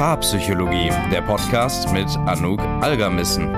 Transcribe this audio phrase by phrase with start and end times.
[0.00, 3.54] Paarpsychologie, der Podcast mit Anouk Algermissen.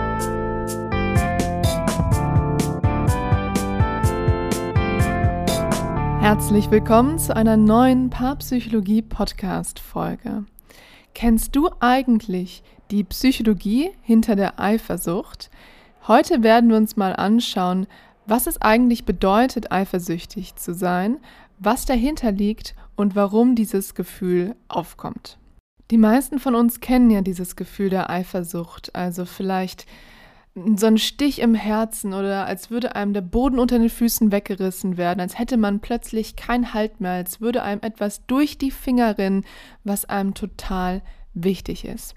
[6.21, 10.43] Herzlich willkommen zu einer neuen Paarpsychologie-Podcast-Folge.
[11.15, 15.49] Kennst du eigentlich die Psychologie hinter der Eifersucht?
[16.09, 17.87] Heute werden wir uns mal anschauen,
[18.27, 21.19] was es eigentlich bedeutet, eifersüchtig zu sein,
[21.61, 25.39] was dahinter liegt und warum dieses Gefühl aufkommt.
[25.93, 29.85] Die meisten von uns kennen ja dieses Gefühl der Eifersucht, also vielleicht
[30.55, 34.97] so ein Stich im Herzen oder als würde einem der Boden unter den Füßen weggerissen
[34.97, 39.19] werden, als hätte man plötzlich keinen Halt mehr, als würde einem etwas durch die Finger
[39.19, 39.45] rinnen,
[39.85, 41.03] was einem total
[41.35, 42.15] wichtig ist.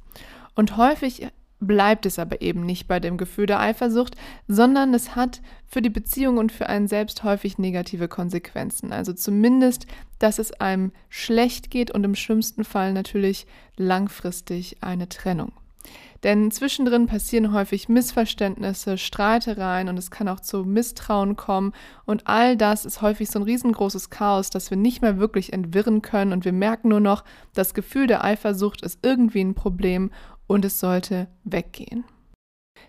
[0.55, 1.27] Und häufig
[1.59, 4.15] bleibt es aber eben nicht bei dem Gefühl der Eifersucht,
[4.47, 8.91] sondern es hat für die Beziehung und für einen selbst häufig negative Konsequenzen.
[8.91, 9.87] Also zumindest,
[10.19, 13.47] dass es einem schlecht geht und im schlimmsten Fall natürlich
[13.77, 15.53] langfristig eine Trennung.
[16.23, 21.71] Denn zwischendrin passieren häufig Missverständnisse, Streitereien und es kann auch zu Misstrauen kommen.
[22.05, 26.01] Und all das ist häufig so ein riesengroßes Chaos, das wir nicht mehr wirklich entwirren
[26.01, 26.33] können.
[26.33, 30.09] Und wir merken nur noch, das Gefühl der Eifersucht ist irgendwie ein Problem
[30.47, 32.05] und es sollte weggehen.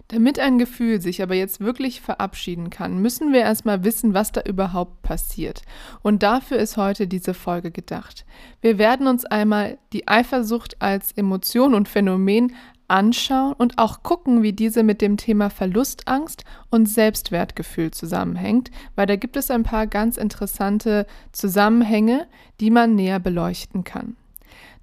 [0.08, 4.40] Damit ein Gefühl sich aber jetzt wirklich verabschieden kann, müssen wir erstmal wissen, was da
[4.42, 5.62] überhaupt passiert.
[6.02, 8.24] Und dafür ist heute diese Folge gedacht.
[8.60, 12.54] Wir werden uns einmal die Eifersucht als Emotion und Phänomen
[12.88, 19.16] anschauen und auch gucken, wie diese mit dem Thema Verlustangst und Selbstwertgefühl zusammenhängt, weil da
[19.16, 22.28] gibt es ein paar ganz interessante Zusammenhänge,
[22.60, 24.16] die man näher beleuchten kann.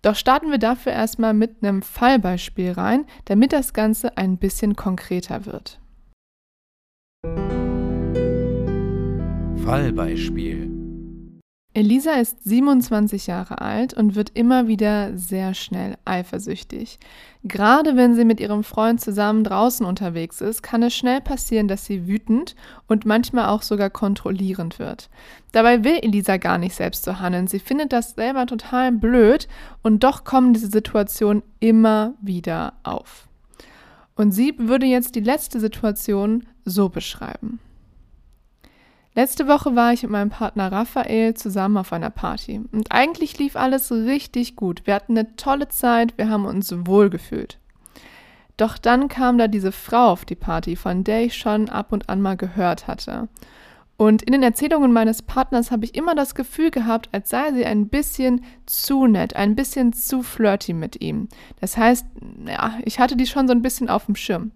[0.03, 5.45] Doch starten wir dafür erstmal mit einem Fallbeispiel rein, damit das Ganze ein bisschen konkreter
[5.45, 5.79] wird.
[9.65, 10.82] Fallbeispiel
[11.75, 16.99] Elisa ist 27 Jahre alt und wird immer wieder sehr schnell eifersüchtig.
[17.43, 21.85] Gerade wenn sie mit ihrem Freund zusammen draußen unterwegs ist, kann es schnell passieren, dass
[21.85, 22.55] sie wütend
[22.87, 25.09] und manchmal auch sogar kontrollierend wird.
[25.51, 27.47] Dabei will Elisa gar nicht selbst so handeln.
[27.47, 29.47] Sie findet das selber total blöd
[29.81, 33.27] und doch kommen diese Situationen immer wieder auf.
[34.15, 37.59] Und sie würde jetzt die letzte Situation so beschreiben.
[39.15, 42.61] Letzte Woche war ich mit meinem Partner Raphael zusammen auf einer Party.
[42.71, 44.81] Und eigentlich lief alles richtig gut.
[44.85, 47.59] Wir hatten eine tolle Zeit, wir haben uns wohl gefühlt.
[48.57, 52.09] Doch dann kam da diese Frau auf die Party, von der ich schon ab und
[52.09, 53.27] an mal gehört hatte.
[53.97, 57.65] Und in den Erzählungen meines Partners habe ich immer das Gefühl gehabt, als sei sie
[57.65, 61.29] ein bisschen zu nett, ein bisschen zu flirty mit ihm.
[61.61, 62.05] Das heißt,
[62.47, 64.51] ja, ich hatte die schon so ein bisschen auf dem Schirm.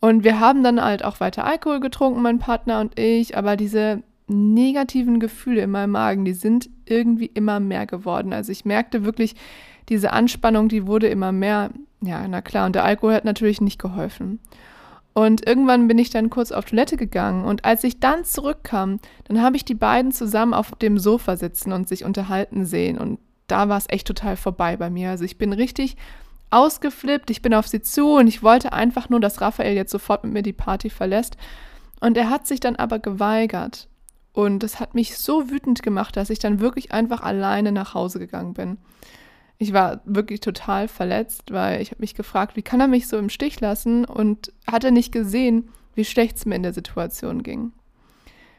[0.00, 4.02] Und wir haben dann halt auch weiter Alkohol getrunken, mein Partner und ich, aber diese
[4.28, 8.32] negativen Gefühle in meinem Magen, die sind irgendwie immer mehr geworden.
[8.32, 9.34] Also ich merkte wirklich,
[9.88, 11.70] diese Anspannung, die wurde immer mehr.
[12.00, 14.38] Ja, na klar, und der Alkohol hat natürlich nicht geholfen.
[15.12, 19.42] Und irgendwann bin ich dann kurz auf Toilette gegangen und als ich dann zurückkam, dann
[19.42, 23.18] habe ich die beiden zusammen auf dem Sofa sitzen und sich unterhalten sehen und
[23.48, 25.10] da war es echt total vorbei bei mir.
[25.10, 25.96] Also ich bin richtig
[26.50, 30.24] ausgeflippt, ich bin auf sie zu und ich wollte einfach nur, dass Raphael jetzt sofort
[30.24, 31.36] mit mir die Party verlässt.
[32.00, 33.88] Und er hat sich dann aber geweigert.
[34.32, 38.18] Und das hat mich so wütend gemacht, dass ich dann wirklich einfach alleine nach Hause
[38.18, 38.78] gegangen bin.
[39.58, 43.18] Ich war wirklich total verletzt, weil ich habe mich gefragt, wie kann er mich so
[43.18, 47.42] im Stich lassen und hat er nicht gesehen, wie schlecht es mir in der Situation
[47.42, 47.72] ging.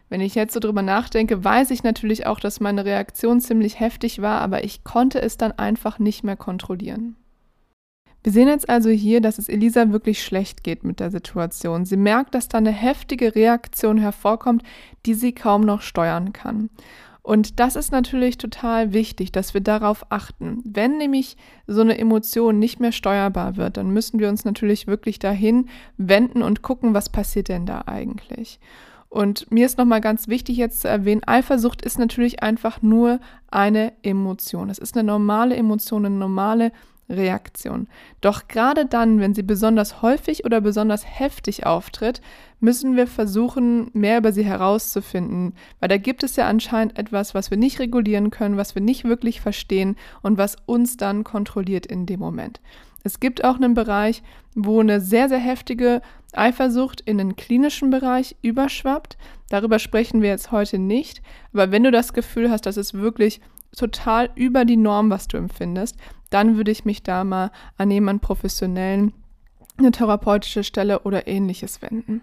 [0.10, 4.22] Wenn ich jetzt so drüber nachdenke, weiß ich natürlich auch, dass meine Reaktion ziemlich heftig
[4.22, 7.16] war, aber ich konnte es dann einfach nicht mehr kontrollieren.
[8.24, 11.86] Wir sehen jetzt also hier, dass es Elisa wirklich schlecht geht mit der Situation.
[11.86, 14.64] Sie merkt, dass da eine heftige Reaktion hervorkommt,
[15.06, 16.70] die sie kaum noch steuern kann.
[17.24, 20.62] Und das ist natürlich total wichtig, dass wir darauf achten.
[20.64, 21.38] Wenn nämlich
[21.68, 26.42] so eine Emotion nicht mehr steuerbar wird, dann müssen wir uns natürlich wirklich dahin wenden
[26.42, 28.60] und gucken, was passiert denn da eigentlich.
[29.10, 33.20] Und mir ist nochmal ganz wichtig jetzt zu erwähnen, Eifersucht ist natürlich einfach nur
[33.52, 34.70] eine Emotion.
[34.70, 36.72] Es ist eine normale Emotion, eine normale
[37.10, 37.88] Reaktion.
[38.22, 42.22] Doch gerade dann, wenn sie besonders häufig oder besonders heftig auftritt,
[42.60, 47.52] müssen wir versuchen, mehr über sie herauszufinden, weil da gibt es ja anscheinend etwas, was
[47.52, 52.06] wir nicht regulieren können, was wir nicht wirklich verstehen und was uns dann kontrolliert in
[52.06, 52.62] dem Moment.
[53.04, 54.22] Es gibt auch einen Bereich,
[54.54, 56.02] wo eine sehr, sehr heftige
[56.34, 59.18] Eifersucht in den klinischen Bereich überschwappt.
[59.50, 61.22] Darüber sprechen wir jetzt heute nicht.
[61.52, 63.42] Aber wenn du das Gefühl hast, dass es wirklich
[63.76, 65.98] total über die Norm, was du empfindest,
[66.32, 69.14] dann würde ich mich da mal an jemanden professionellen,
[69.78, 72.22] eine therapeutische Stelle oder ähnliches wenden.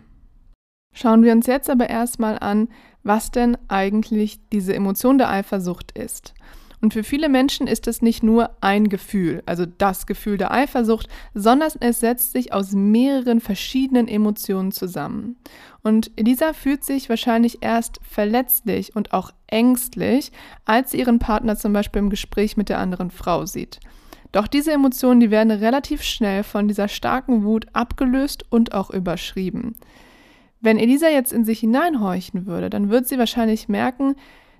[0.92, 2.68] Schauen wir uns jetzt aber erstmal an,
[3.04, 6.34] was denn eigentlich diese Emotion der Eifersucht ist.
[6.80, 11.08] Und für viele Menschen ist es nicht nur ein Gefühl, also das Gefühl der Eifersucht,
[11.34, 15.36] sondern es setzt sich aus mehreren verschiedenen Emotionen zusammen.
[15.82, 20.30] Und Elisa fühlt sich wahrscheinlich erst verletzlich und auch ängstlich,
[20.64, 23.80] als sie ihren Partner zum Beispiel im Gespräch mit der anderen Frau sieht.
[24.30, 29.76] Doch diese Emotionen, die werden relativ schnell von dieser starken Wut abgelöst und auch überschrieben.
[30.60, 34.16] Wenn Elisa jetzt in sich hineinhorchen würde, dann würde sie wahrscheinlich merken,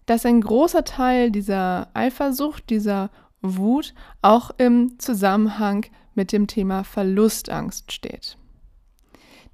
[0.09, 3.11] dass ein großer Teil dieser Eifersucht, dieser
[3.43, 5.85] Wut auch im Zusammenhang
[6.15, 8.39] mit dem Thema Verlustangst steht.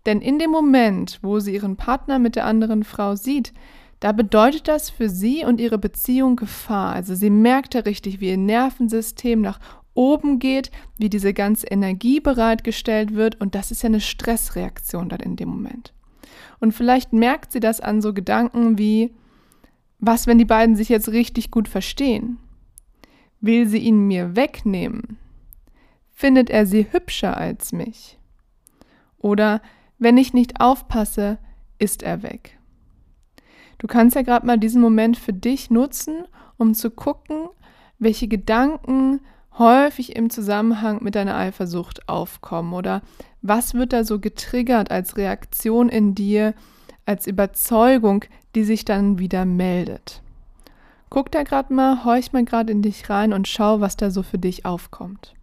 [0.06, 3.52] Denn in dem Moment, wo sie ihren Partner mit der anderen Frau sieht,
[3.98, 6.94] da bedeutet das für sie und ihre Beziehung Gefahr.
[6.94, 9.58] Also sie merkt ja richtig, wie ihr Nervensystem nach
[9.92, 15.20] oben geht, wie diese ganze Energie bereitgestellt wird und das ist ja eine Stressreaktion dann
[15.20, 15.92] in dem Moment.
[16.60, 19.10] Und vielleicht merkt sie das an so Gedanken wie,
[19.98, 22.38] was, wenn die beiden sich jetzt richtig gut verstehen?
[23.40, 25.18] Will sie ihn mir wegnehmen?
[26.12, 28.18] Findet er sie hübscher als mich?
[29.18, 29.60] Oder
[29.98, 31.38] wenn ich nicht aufpasse,
[31.78, 32.58] ist er weg.
[33.78, 36.24] Du kannst ja gerade mal diesen Moment für dich nutzen,
[36.56, 37.48] um zu gucken,
[37.98, 39.20] welche Gedanken
[39.58, 43.02] häufig im Zusammenhang mit deiner Eifersucht aufkommen oder
[43.42, 46.54] was wird da so getriggert als Reaktion in dir,
[47.06, 48.24] als Überzeugung,
[48.54, 50.22] die sich dann wieder meldet.
[51.10, 54.22] Guck da gerade mal, horch mal gerade in dich rein und schau, was da so
[54.22, 55.34] für dich aufkommt.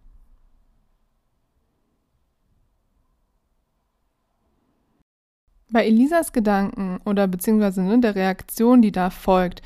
[5.70, 9.62] Bei Elisas Gedanken oder beziehungsweise ne, der Reaktion, die da folgt,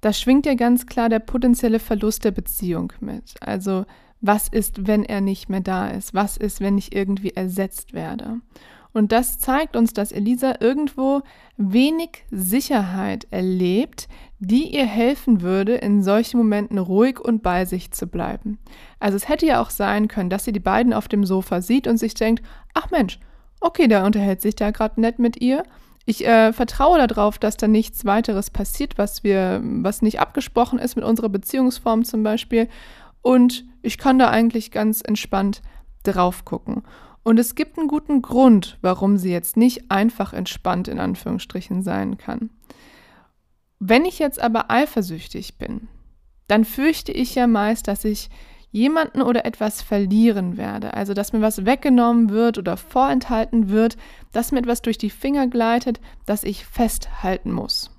[0.00, 3.34] da schwingt ja ganz klar der potenzielle Verlust der Beziehung mit.
[3.40, 3.86] Also
[4.20, 6.14] was ist, wenn er nicht mehr da ist?
[6.14, 8.40] Was ist, wenn ich irgendwie ersetzt werde?
[8.94, 11.20] Und das zeigt uns, dass Elisa irgendwo
[11.58, 14.08] wenig Sicherheit erlebt,
[14.38, 18.58] die ihr helfen würde, in solchen Momenten ruhig und bei sich zu bleiben.
[19.00, 21.86] Also es hätte ja auch sein können, dass sie die beiden auf dem Sofa sieht
[21.86, 22.42] und sich denkt,
[22.72, 23.20] ach Mensch,
[23.60, 25.64] okay, der unterhält sich da gerade nett mit ihr
[26.06, 30.96] ich äh, vertraue darauf, dass da nichts weiteres passiert, was wir, was nicht abgesprochen ist
[30.96, 32.68] mit unserer Beziehungsform zum Beispiel.
[33.22, 35.62] Und ich kann da eigentlich ganz entspannt
[36.02, 36.82] drauf gucken.
[37.24, 42.18] Und es gibt einen guten Grund, warum sie jetzt nicht einfach entspannt in Anführungsstrichen sein
[42.18, 42.50] kann.
[43.80, 45.88] Wenn ich jetzt aber eifersüchtig bin,
[46.46, 48.28] dann fürchte ich ja meist, dass ich
[48.70, 53.96] jemanden oder etwas verlieren werde, also dass mir was weggenommen wird oder vorenthalten wird,
[54.32, 57.90] dass mir etwas durch die Finger gleitet, das ich festhalten muss.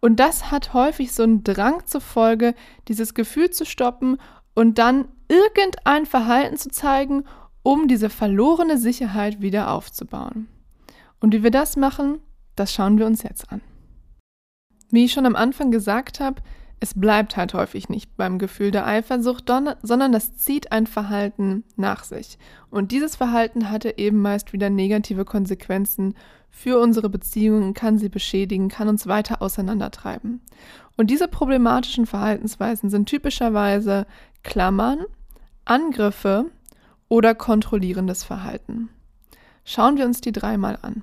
[0.00, 2.54] Und das hat häufig so einen Drang zur Folge,
[2.88, 4.18] dieses Gefühl zu stoppen
[4.54, 7.24] und dann irgendein Verhalten zu zeigen,
[7.66, 10.46] um diese verlorene Sicherheit wieder aufzubauen.
[11.18, 12.20] Und wie wir das machen,
[12.54, 13.60] das schauen wir uns jetzt an.
[14.92, 16.40] Wie ich schon am Anfang gesagt habe,
[16.78, 19.50] es bleibt halt häufig nicht beim Gefühl der Eifersucht,
[19.82, 22.38] sondern das zieht ein Verhalten nach sich.
[22.70, 26.14] Und dieses Verhalten hatte eben meist wieder negative Konsequenzen
[26.50, 30.40] für unsere Beziehungen, kann sie beschädigen, kann uns weiter auseinandertreiben.
[30.96, 34.06] Und diese problematischen Verhaltensweisen sind typischerweise
[34.44, 35.00] Klammern,
[35.64, 36.52] Angriffe
[37.08, 38.88] oder kontrollierendes Verhalten.
[39.64, 41.02] Schauen wir uns die dreimal an.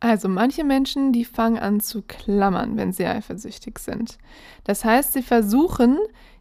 [0.00, 4.18] Also manche Menschen, die fangen an zu klammern, wenn sie eifersüchtig sind.
[4.64, 5.98] Das heißt, sie versuchen,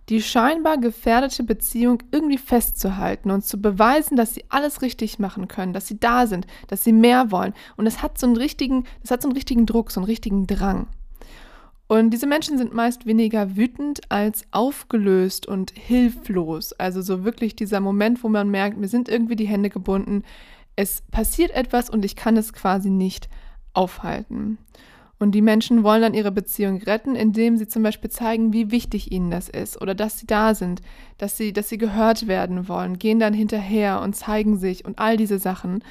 [0.09, 5.73] die scheinbar gefährdete Beziehung irgendwie festzuhalten und zu beweisen, dass sie alles richtig machen können,
[5.73, 7.53] dass sie da sind, dass sie mehr wollen.
[7.77, 10.47] Und es hat so einen richtigen, das hat so einen richtigen Druck, so einen richtigen
[10.47, 10.87] Drang.
[11.91, 16.71] Und diese Menschen sind meist weniger wütend als aufgelöst und hilflos.
[16.71, 20.23] Also so wirklich dieser Moment, wo man merkt, mir sind irgendwie die Hände gebunden,
[20.77, 23.27] es passiert etwas und ich kann es quasi nicht
[23.73, 24.57] aufhalten.
[25.19, 29.11] Und die Menschen wollen dann ihre Beziehung retten, indem sie zum Beispiel zeigen, wie wichtig
[29.11, 30.81] ihnen das ist oder dass sie da sind,
[31.17, 35.17] dass sie, dass sie gehört werden wollen, gehen dann hinterher und zeigen sich und all
[35.17, 35.83] diese Sachen.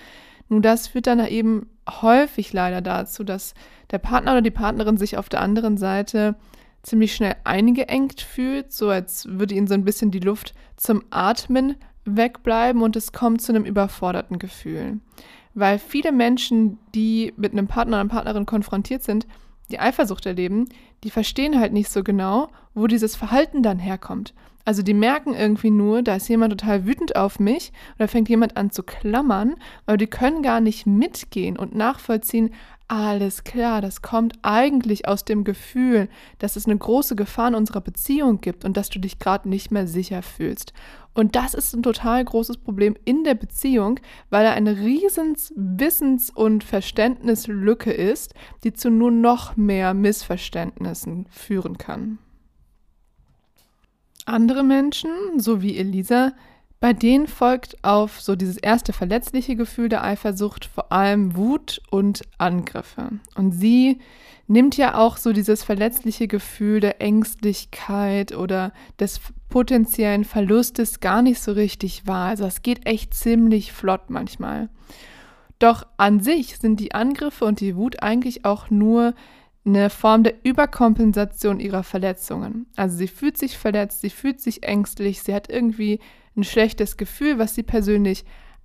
[0.49, 1.67] Nun, das führt dann eben
[2.03, 3.55] häufig leider dazu, dass
[3.91, 6.37] der Partner oder die Partnerin sich auf der anderen Seite
[6.83, 11.77] ziemlich schnell eingeengt fühlt, so als würde ihnen so ein bisschen die Luft zum Atmen
[12.05, 15.01] wegbleiben und es kommt zu einem überforderten Gefühl
[15.55, 19.27] weil viele Menschen, die mit einem Partner oder einer Partnerin konfrontiert sind,
[19.71, 20.69] die Eifersucht erleben,
[21.05, 24.35] die verstehen halt nicht so genau, wo dieses Verhalten dann herkommt.
[24.65, 28.57] Also die merken irgendwie nur, da ist jemand total wütend auf mich oder fängt jemand
[28.57, 29.55] an zu klammern,
[29.87, 32.51] aber die können gar nicht mitgehen und nachvollziehen,
[32.91, 37.81] alles klar, das kommt eigentlich aus dem Gefühl, dass es eine große Gefahr in unserer
[37.81, 40.73] Beziehung gibt und dass du dich gerade nicht mehr sicher fühlst.
[41.15, 46.31] Und das ist ein total großes Problem in der Beziehung, weil da eine riesen Wissens-
[46.31, 52.19] und Verständnislücke ist, die zu nur noch mehr Missverständnissen führen kann.
[54.31, 56.33] Andere Menschen, so wie Elisa,
[56.81, 62.23] bei denen folgt auf so dieses erste verletzliche Gefühl der Eifersucht vor allem Wut und
[62.39, 63.11] Angriffe.
[63.35, 63.99] Und sie
[64.47, 69.21] nimmt ja auch so dieses verletzliche Gefühl der Ängstlichkeit oder des
[69.51, 72.31] potenziellen Verlustes gar nicht so richtig wahr.
[72.31, 74.71] Also es geht echt ziemlich flott manchmal.
[75.59, 79.15] Doch an sich sind die Angriffe und die Wut eigentlich auch nur
[79.77, 82.67] eine Form der Überkompensation ihrer Verletzungen.
[82.77, 86.01] Also sie fühlt sich verletzt, sie fühlt sich ängstlich, sie hat irgendwie
[86.37, 88.25] ein schlechtes Gefühl, was sie persönlich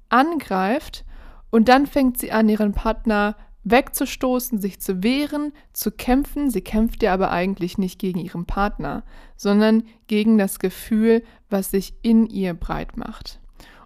[0.09, 1.05] angreift.
[1.49, 6.49] Und dann fängt sie an, ihren Partner wegzustoßen, sich zu wehren, zu kämpfen.
[6.49, 9.03] Sie kämpft ja aber eigentlich nicht gegen ihren Partner,
[9.35, 13.39] sondern gegen das Gefühl, was sich in ihr breit macht.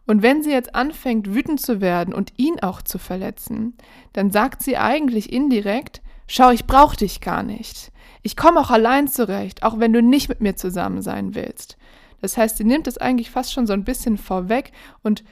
[0.06, 3.78] Und wenn sie jetzt anfängt, wütend zu werden und ihn auch zu verletzen,
[4.12, 7.92] dann sagt sie eigentlich indirekt, schau, ich brauche dich gar nicht.
[8.22, 11.78] Ich komme auch allein zurecht, auch wenn du nicht mit mir zusammen sein willst.
[12.22, 14.72] Das heißt, sie nimmt es eigentlich fast schon so ein bisschen vorweg
[15.04, 15.24] und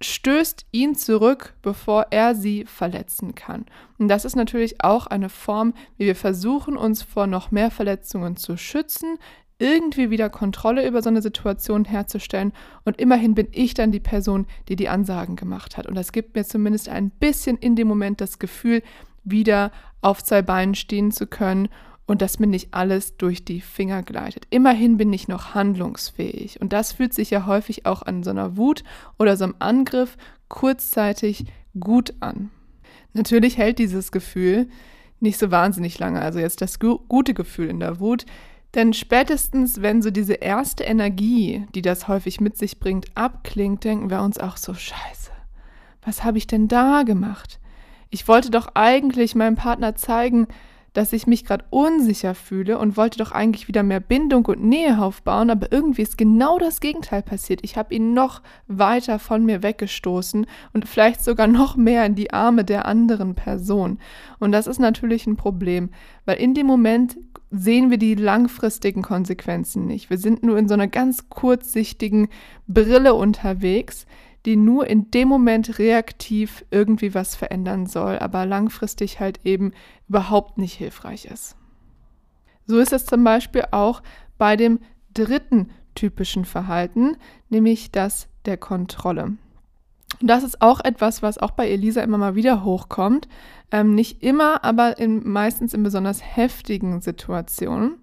[0.00, 3.64] stößt ihn zurück, bevor er sie verletzen kann.
[3.98, 8.36] Und das ist natürlich auch eine Form, wie wir versuchen, uns vor noch mehr Verletzungen
[8.36, 9.18] zu schützen,
[9.58, 12.52] irgendwie wieder Kontrolle über so eine Situation herzustellen.
[12.84, 15.86] Und immerhin bin ich dann die Person, die die Ansagen gemacht hat.
[15.86, 18.82] Und das gibt mir zumindest ein bisschen in dem Moment das Gefühl,
[19.22, 19.72] wieder
[20.04, 21.68] auf zwei Beinen stehen zu können
[22.06, 24.46] und dass mir nicht alles durch die Finger gleitet.
[24.50, 28.56] Immerhin bin ich noch handlungsfähig und das fühlt sich ja häufig auch an so einer
[28.56, 28.84] Wut
[29.18, 30.16] oder so einem Angriff
[30.48, 31.46] kurzzeitig
[31.78, 32.50] gut an.
[33.14, 34.68] Natürlich hält dieses Gefühl
[35.20, 38.26] nicht so wahnsinnig lange, also jetzt das gu gute Gefühl in der Wut,
[38.74, 44.10] denn spätestens, wenn so diese erste Energie, die das häufig mit sich bringt, abklingt, denken
[44.10, 45.30] wir uns auch so, scheiße,
[46.02, 47.60] was habe ich denn da gemacht?
[48.14, 50.46] Ich wollte doch eigentlich meinem Partner zeigen,
[50.92, 55.02] dass ich mich gerade unsicher fühle und wollte doch eigentlich wieder mehr Bindung und Nähe
[55.02, 57.58] aufbauen, aber irgendwie ist genau das Gegenteil passiert.
[57.64, 62.32] Ich habe ihn noch weiter von mir weggestoßen und vielleicht sogar noch mehr in die
[62.32, 63.98] Arme der anderen Person.
[64.38, 65.90] Und das ist natürlich ein Problem,
[66.24, 67.16] weil in dem Moment
[67.50, 70.08] sehen wir die langfristigen Konsequenzen nicht.
[70.08, 72.28] Wir sind nur in so einer ganz kurzsichtigen
[72.68, 74.06] Brille unterwegs,
[74.44, 79.72] die nur in dem Moment reaktiv irgendwie was verändern soll, aber langfristig halt eben
[80.08, 81.56] überhaupt nicht hilfreich ist.
[82.66, 84.02] So ist es zum Beispiel auch
[84.38, 84.80] bei dem
[85.12, 87.16] dritten typischen Verhalten,
[87.48, 89.36] nämlich das der Kontrolle.
[90.20, 93.28] Und das ist auch etwas, was auch bei Elisa immer mal wieder hochkommt.
[93.70, 97.96] Ähm, nicht immer, aber in, meistens in besonders heftigen Situationen.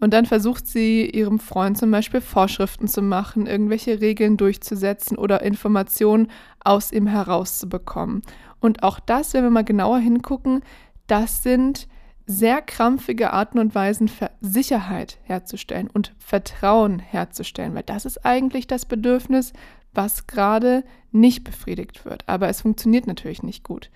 [0.00, 5.42] Und dann versucht sie ihrem Freund zum Beispiel Vorschriften zu machen, irgendwelche Regeln durchzusetzen oder
[5.42, 6.30] Informationen
[6.62, 8.22] aus ihm herauszubekommen.
[8.60, 10.62] Und auch das, wenn wir mal genauer hingucken,
[11.08, 11.88] das sind
[12.26, 18.84] sehr krampfige Arten und Weisen, Sicherheit herzustellen und Vertrauen herzustellen, weil das ist eigentlich das
[18.84, 19.52] Bedürfnis,
[19.94, 22.24] was gerade nicht befriedigt wird.
[22.28, 23.90] Aber es funktioniert natürlich nicht gut.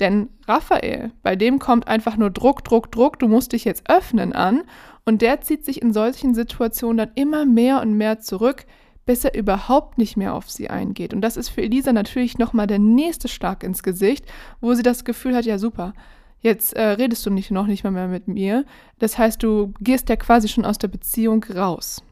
[0.00, 4.32] Denn Raphael, bei dem kommt einfach nur Druck, Druck, Druck, du musst dich jetzt öffnen
[4.32, 4.62] an.
[5.04, 8.66] Und der zieht sich in solchen Situationen dann immer mehr und mehr zurück,
[9.06, 11.14] bis er überhaupt nicht mehr auf sie eingeht.
[11.14, 14.26] Und das ist für Elisa natürlich nochmal der nächste Schlag ins Gesicht,
[14.60, 15.94] wo sie das Gefühl hat, ja super,
[16.40, 18.64] jetzt äh, redest du nicht, noch nicht mal mehr mit mir.
[18.98, 22.02] Das heißt, du gehst ja quasi schon aus der Beziehung raus.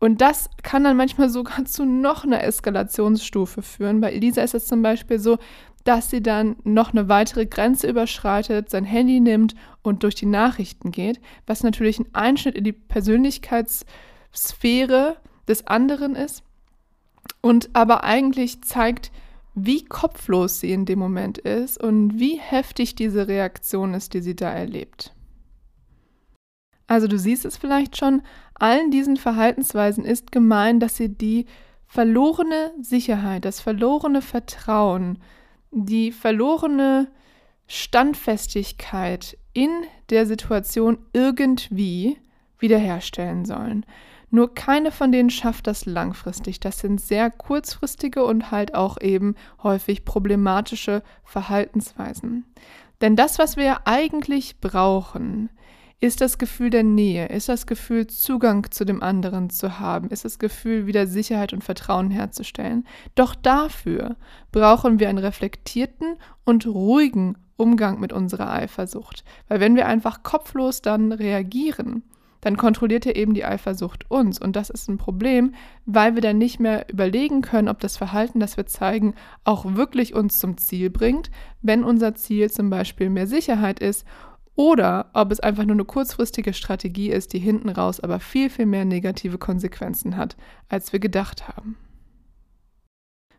[0.00, 4.00] Und das kann dann manchmal sogar zu noch einer Eskalationsstufe führen.
[4.00, 5.38] Bei Elisa ist es zum Beispiel so,
[5.88, 10.90] dass sie dann noch eine weitere Grenze überschreitet, sein Handy nimmt und durch die Nachrichten
[10.90, 15.16] geht, was natürlich ein Einschnitt in die Persönlichkeitssphäre
[15.48, 16.42] des anderen ist
[17.40, 19.10] und aber eigentlich zeigt,
[19.54, 24.36] wie kopflos sie in dem Moment ist und wie heftig diese Reaktion ist, die sie
[24.36, 25.14] da erlebt.
[26.86, 28.20] Also du siehst es vielleicht schon,
[28.52, 31.46] allen diesen Verhaltensweisen ist gemein, dass sie die
[31.86, 35.18] verlorene Sicherheit, das verlorene Vertrauen,
[35.70, 37.08] die verlorene
[37.66, 39.70] Standfestigkeit in
[40.10, 42.18] der Situation irgendwie
[42.58, 43.84] wiederherstellen sollen.
[44.30, 46.60] Nur keine von denen schafft das langfristig.
[46.60, 52.44] Das sind sehr kurzfristige und halt auch eben häufig problematische Verhaltensweisen.
[53.00, 55.50] Denn das, was wir eigentlich brauchen,
[56.00, 60.24] ist das Gefühl der Nähe, ist das Gefühl, Zugang zu dem anderen zu haben, ist
[60.24, 62.86] das Gefühl, wieder Sicherheit und Vertrauen herzustellen.
[63.16, 64.16] Doch dafür
[64.52, 69.24] brauchen wir einen reflektierten und ruhigen Umgang mit unserer Eifersucht.
[69.48, 72.04] Weil wenn wir einfach kopflos dann reagieren,
[72.40, 74.40] dann kontrolliert ja eben die Eifersucht uns.
[74.40, 75.54] Und das ist ein Problem,
[75.86, 80.14] weil wir dann nicht mehr überlegen können, ob das Verhalten, das wir zeigen, auch wirklich
[80.14, 81.32] uns zum Ziel bringt.
[81.62, 84.06] Wenn unser Ziel zum Beispiel mehr Sicherheit ist
[84.58, 88.66] oder ob es einfach nur eine kurzfristige Strategie ist, die hinten raus aber viel, viel
[88.66, 90.36] mehr negative Konsequenzen hat,
[90.68, 91.76] als wir gedacht haben.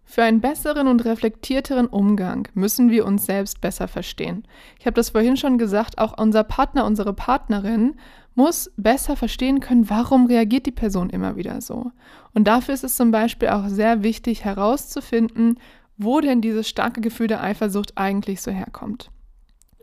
[0.05, 4.47] Für einen besseren und reflektierteren Umgang müssen wir uns selbst besser verstehen.
[4.79, 7.95] Ich habe das vorhin schon gesagt, auch unser Partner, unsere Partnerin
[8.33, 11.91] muss besser verstehen können, warum reagiert die Person immer wieder so.
[12.33, 15.59] Und dafür ist es zum Beispiel auch sehr wichtig herauszufinden,
[15.97, 19.11] wo denn dieses starke Gefühl der Eifersucht eigentlich so herkommt.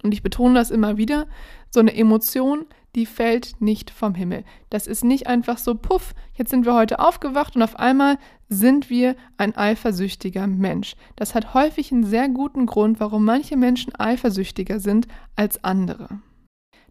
[0.07, 1.27] Und ich betone das immer wieder,
[1.71, 4.45] so eine Emotion, die fällt nicht vom Himmel.
[4.71, 8.89] Das ist nicht einfach so, puff, jetzt sind wir heute aufgewacht und auf einmal sind
[8.89, 10.95] wir ein eifersüchtiger Mensch.
[11.17, 16.21] Das hat häufig einen sehr guten Grund, warum manche Menschen eifersüchtiger sind als andere.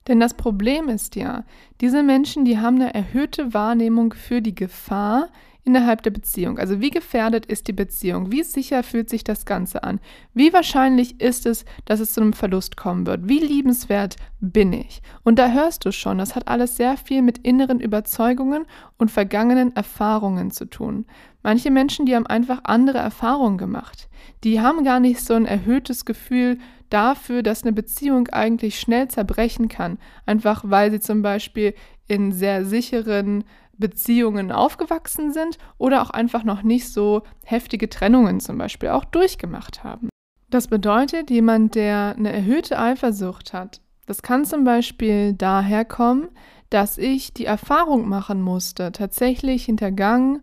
[0.09, 1.45] Denn das Problem ist ja,
[1.79, 5.29] diese Menschen, die haben eine erhöhte Wahrnehmung für die Gefahr,
[5.65, 6.57] innerhalb der Beziehung?
[6.57, 8.31] Also wie gefährdet ist die Beziehung?
[8.31, 9.99] Wie sicher fühlt sich das Ganze an?
[10.33, 13.27] Wie wahrscheinlich ist es, dass es zu einem Verlust kommen wird?
[13.27, 15.01] Wie liebenswert bin ich?
[15.23, 18.65] Und da hörst du schon, das hat alles sehr viel mit inneren Überzeugungen
[18.97, 21.05] und vergangenen Erfahrungen zu tun.
[21.43, 24.07] Manche Menschen, die haben einfach andere Erfahrungen gemacht.
[24.43, 26.57] Die haben gar nicht so ein erhöhtes Gefühl
[26.89, 29.97] dafür, dass eine Beziehung eigentlich schnell zerbrechen kann.
[30.25, 31.73] Einfach weil sie zum Beispiel
[32.07, 33.43] in sehr sicheren
[33.77, 39.83] Beziehungen aufgewachsen sind oder auch einfach noch nicht so heftige Trennungen zum Beispiel auch durchgemacht
[39.83, 40.09] haben.
[40.49, 46.29] Das bedeutet, jemand, der eine erhöhte Eifersucht hat, das kann zum Beispiel daher kommen,
[46.69, 50.41] dass ich die Erfahrung machen musste, tatsächlich hintergangen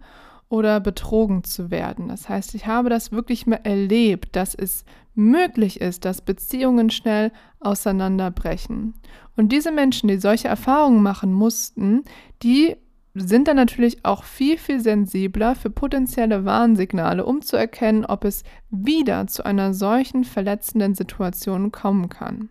[0.48, 2.08] oder betrogen zu werden.
[2.08, 4.84] Das heißt, ich habe das wirklich mal erlebt, dass es
[5.14, 8.94] möglich ist, dass Beziehungen schnell auseinanderbrechen.
[9.36, 12.04] Und diese Menschen, die solche Erfahrungen machen mussten,
[12.42, 12.76] die
[13.14, 18.42] sind dann natürlich auch viel, viel sensibler für potenzielle Warnsignale, um zu erkennen, ob es
[18.70, 22.48] wieder zu einer solchen verletzenden Situation kommen kann.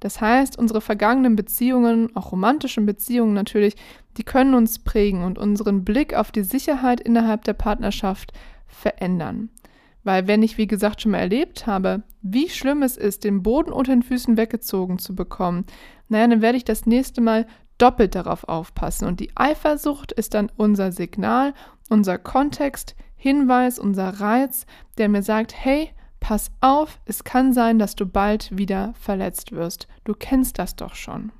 [0.00, 3.76] Das heißt, unsere vergangenen Beziehungen, auch romantischen Beziehungen natürlich,
[4.16, 8.32] die können uns prägen und unseren Blick auf die Sicherheit innerhalb der Partnerschaft
[8.66, 9.50] verändern.
[10.02, 13.70] Weil wenn ich, wie gesagt, schon mal erlebt habe, wie schlimm es ist, den Boden
[13.70, 15.66] unter den Füßen weggezogen zu bekommen,
[16.08, 17.46] naja, dann werde ich das nächste Mal
[17.80, 19.06] doppelt darauf aufpassen.
[19.06, 21.54] Und die Eifersucht ist dann unser Signal,
[21.88, 24.66] unser Kontext, Hinweis, unser Reiz,
[24.98, 25.90] der mir sagt, hey,
[26.20, 29.88] pass auf, es kann sein, dass du bald wieder verletzt wirst.
[30.04, 31.32] Du kennst das doch schon.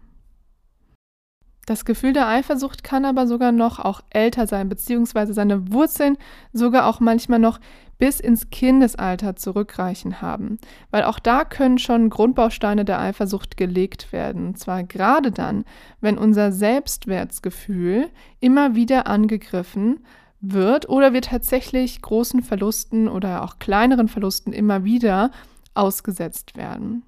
[1.70, 6.18] Das Gefühl der Eifersucht kann aber sogar noch auch älter sein, beziehungsweise seine Wurzeln
[6.52, 7.61] sogar auch manchmal noch
[7.96, 10.59] bis ins Kindesalter zurückreichen haben,
[10.90, 15.64] weil auch da können schon Grundbausteine der Eifersucht gelegt werden, und zwar gerade dann,
[16.00, 18.09] wenn unser Selbstwertgefühl
[18.40, 20.00] immer wieder angegriffen
[20.40, 25.30] wird oder wir tatsächlich großen Verlusten oder auch kleineren Verlusten immer wieder
[25.74, 27.04] ausgesetzt werden.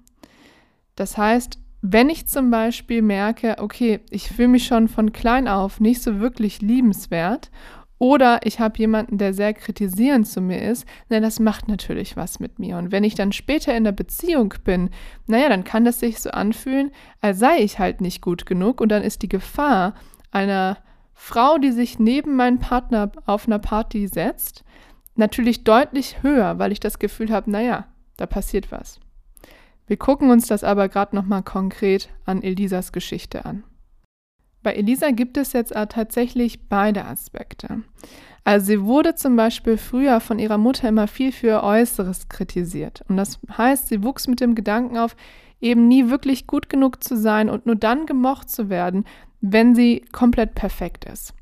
[0.95, 5.81] Das heißt, wenn ich zum Beispiel merke, okay, ich fühle mich schon von klein auf
[5.81, 7.51] nicht so wirklich liebenswert
[7.97, 12.39] oder ich habe jemanden, der sehr kritisierend zu mir ist, na, das macht natürlich was
[12.39, 12.77] mit mir.
[12.77, 14.91] Und wenn ich dann später in der Beziehung bin,
[15.27, 18.79] naja, dann kann das sich so anfühlen, als sei ich halt nicht gut genug.
[18.79, 19.93] Und dann ist die Gefahr
[20.31, 20.77] einer
[21.13, 24.63] Frau, die sich neben meinen Partner auf einer Party setzt,
[25.15, 29.01] natürlich deutlich höher, weil ich das Gefühl habe, naja, da passiert was.
[29.87, 33.63] Wir gucken uns das aber gerade nochmal konkret an Elisas Geschichte an.
[34.63, 37.83] Bei Elisa gibt es jetzt tatsächlich beide Aspekte.
[38.45, 43.03] Also sie wurde zum Beispiel früher von ihrer Mutter immer viel für ihr Äußeres kritisiert.
[43.07, 45.15] Und das heißt, sie wuchs mit dem Gedanken auf,
[45.61, 49.05] eben nie wirklich gut genug zu sein und nur dann gemocht zu werden,
[49.39, 51.33] wenn sie komplett perfekt ist.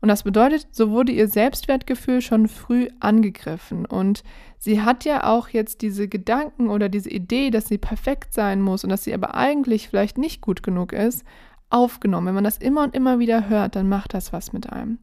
[0.00, 3.84] Und das bedeutet, so wurde ihr Selbstwertgefühl schon früh angegriffen.
[3.84, 4.22] Und
[4.58, 8.84] sie hat ja auch jetzt diese Gedanken oder diese Idee, dass sie perfekt sein muss
[8.84, 11.24] und dass sie aber eigentlich vielleicht nicht gut genug ist,
[11.70, 12.28] aufgenommen.
[12.28, 14.98] Wenn man das immer und immer wieder hört, dann macht das was mit einem.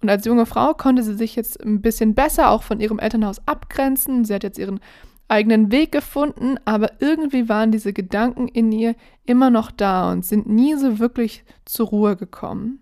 [0.00, 3.46] Und als junge Frau konnte sie sich jetzt ein bisschen besser auch von ihrem Elternhaus
[3.46, 4.24] abgrenzen.
[4.24, 4.78] Sie hat jetzt ihren
[5.26, 8.94] eigenen Weg gefunden, aber irgendwie waren diese Gedanken in ihr
[9.26, 12.80] immer noch da und sind nie so wirklich zur Ruhe gekommen.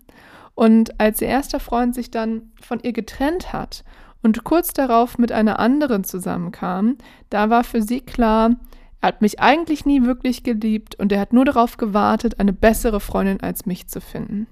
[0.57, 3.83] Und als ihr erster Freund sich dann von ihr getrennt hat
[4.23, 6.97] und kurz darauf mit einer anderen zusammenkam,
[7.29, 8.55] da war für sie klar,
[8.99, 12.99] er hat mich eigentlich nie wirklich geliebt und er hat nur darauf gewartet, eine bessere
[12.99, 14.47] Freundin als mich zu finden.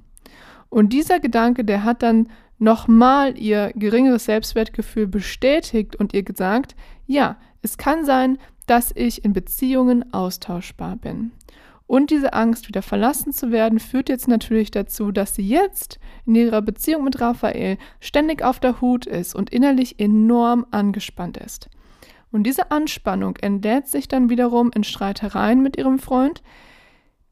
[0.69, 6.75] Und dieser Gedanke, der hat dann nochmal ihr geringeres Selbstwertgefühl bestätigt und ihr gesagt,
[7.07, 8.37] ja, es kann sein,
[8.67, 11.31] dass ich in Beziehungen austauschbar bin.
[11.87, 16.35] Und diese Angst, wieder verlassen zu werden, führt jetzt natürlich dazu, dass sie jetzt in
[16.35, 21.69] ihrer Beziehung mit Raphael ständig auf der Hut ist und innerlich enorm angespannt ist.
[22.31, 26.41] Und diese Anspannung entlädt sich dann wiederum in Streitereien mit ihrem Freund,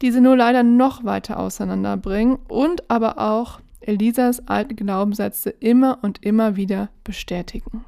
[0.02, 6.56] diese nur leider noch weiter auseinanderbringen und aber auch Elisas alte Glaubenssätze immer und immer
[6.56, 7.84] wieder bestätigen.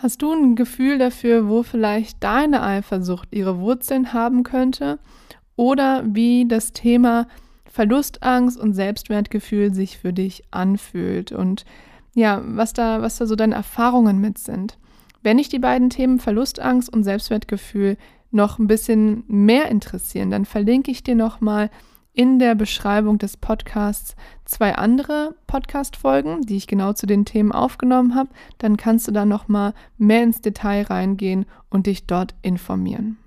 [0.00, 5.00] Hast du ein Gefühl dafür, wo vielleicht deine Eifersucht ihre Wurzeln haben könnte
[5.56, 7.26] oder wie das Thema
[7.66, 11.64] Verlustangst und Selbstwertgefühl sich für dich anfühlt und
[12.14, 14.78] ja, was da, was da so deine Erfahrungen mit sind.
[15.24, 17.96] Wenn dich die beiden Themen Verlustangst und Selbstwertgefühl
[18.30, 21.70] noch ein bisschen mehr interessieren, dann verlinke ich dir nochmal
[22.18, 28.16] in der Beschreibung des Podcasts zwei andere Podcast-Folgen, die ich genau zu den Themen aufgenommen
[28.16, 28.30] habe.
[28.58, 33.18] Dann kannst du da nochmal mehr ins Detail reingehen und dich dort informieren.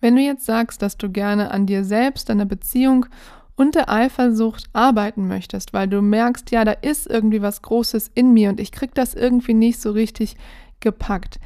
[0.00, 3.06] Wenn du jetzt sagst, dass du gerne an dir selbst, deiner Beziehung
[3.54, 8.32] und der Eifersucht arbeiten möchtest, weil du merkst, ja, da ist irgendwie was Großes in
[8.32, 10.36] mir und ich krieg das irgendwie nicht so richtig
[10.80, 11.38] gepackt,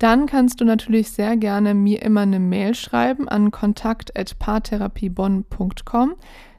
[0.00, 6.14] dann kannst du natürlich sehr gerne mir immer eine Mail schreiben an kontakt@paartherapiebonn.com,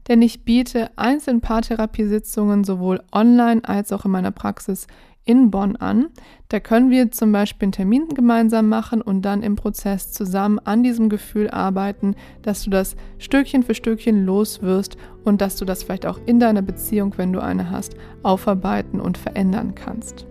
[0.08, 4.86] denn ich biete einzelne Paartherapiesitzungen sowohl online als auch in meiner Praxis
[5.26, 6.10] in Bonn an.
[6.50, 10.84] Da können wir zum Beispiel einen Termin gemeinsam machen und dann im Prozess zusammen an
[10.84, 15.82] diesem Gefühl arbeiten, dass du das Stückchen für Stückchen los wirst und dass du das
[15.82, 20.28] vielleicht auch in deiner Beziehung, wenn du eine hast, aufarbeiten und verändern kannst.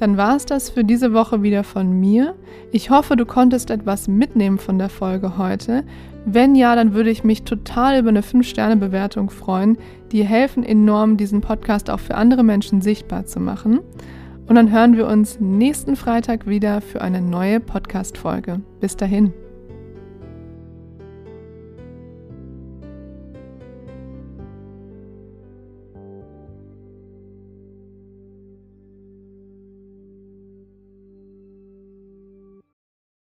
[0.00, 2.34] Dann war es das für diese Woche wieder von mir.
[2.72, 5.84] Ich hoffe, du konntest etwas mitnehmen von der Folge heute.
[6.24, 9.76] Wenn ja, dann würde ich mich total über eine 5-Sterne-Bewertung freuen.
[10.10, 13.80] Die helfen enorm, diesen Podcast auch für andere Menschen sichtbar zu machen.
[14.46, 18.60] Und dann hören wir uns nächsten Freitag wieder für eine neue Podcast-Folge.
[18.80, 19.32] Bis dahin.